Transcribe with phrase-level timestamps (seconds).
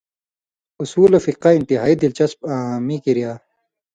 [0.83, 3.31] اصول فقہ انتہائی دلچسپ آں میں کِریا